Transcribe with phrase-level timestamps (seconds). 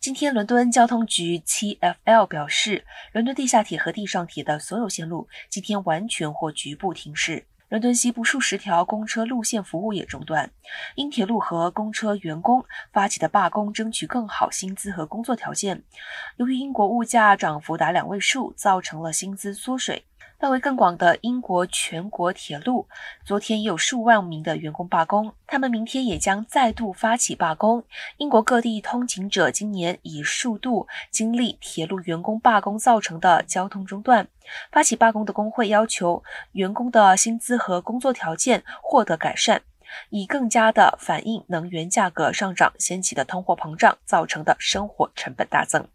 [0.00, 7.44] 今天，伦敦交通局 （TfL） 表示，伦敦地下铁和地上铁的所有线路今天完全或局部停驶。
[7.70, 10.50] 伦敦西部数十条公车路线服务也中断，
[10.96, 15.84] 因铁路和公车员工发起的罢工，争取更好薪资和工作条件。
[16.36, 20.04] 由于英国物价涨幅达两位数，造成了薪资缩水。
[20.40, 22.88] 范围更广的英国全国铁路，
[23.26, 27.84] 昨天也有数万名的员工罢工，他们明天也将再度发起罢工。
[28.16, 34.28] 英国各地通勤者今年已数度经历铁路员工罢工造成的交通中断。
[34.72, 39.62] 发起罢工的工会要求员工的薪资和工作条件获得改善，
[40.08, 45.86] 以更加的反映能源价格上涨掀起的通货膨胀造成的生活成本大增。